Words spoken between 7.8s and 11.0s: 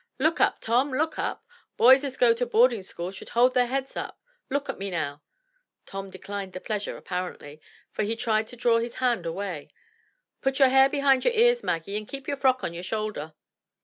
for he tried to draw his hand away. "Put your hair